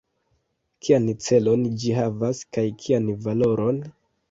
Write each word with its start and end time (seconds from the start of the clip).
Kian 0.87 1.05
celon 1.25 1.67
ĝi 1.83 1.93
havas, 1.99 2.41
kaj 2.59 2.65
kian 2.83 3.15
valoron? 3.29 3.83